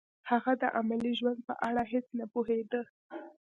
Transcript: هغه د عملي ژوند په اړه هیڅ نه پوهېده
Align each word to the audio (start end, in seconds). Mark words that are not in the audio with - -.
هغه 0.29 0.51
د 0.61 0.63
عملي 0.77 1.11
ژوند 1.19 1.39
په 1.47 1.53
اړه 1.67 1.83
هیڅ 1.91 2.07
نه 2.19 2.25
پوهېده 2.33 2.81